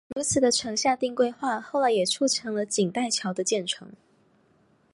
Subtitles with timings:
[0.15, 3.93] 如此的城下町规划后来也促成了锦带桥的建成。